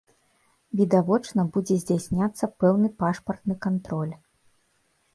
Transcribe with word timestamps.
Відавочна 0.79 1.41
будзе 1.59 1.77
здзяйсняцца 1.83 2.51
пэўны 2.65 2.93
пашпартны 3.05 3.55
кантроль. 3.71 4.13